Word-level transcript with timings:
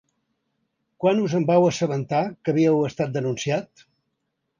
Quan 1.03 1.19
us 1.25 1.35
en 1.39 1.45
vau 1.49 1.65
assabentar 1.67 2.21
que 2.33 2.53
havíeu 2.55 2.81
estat 2.89 3.13
denunciat? 3.19 3.85